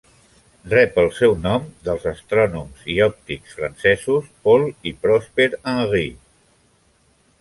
[0.69, 6.07] Rep el seu nom dels astrònoms i òptics francesos, Paul i Prosper Henry.